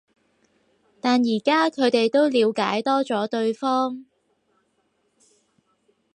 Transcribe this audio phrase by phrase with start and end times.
[0.99, 4.03] 但而家佢哋都了解多咗對方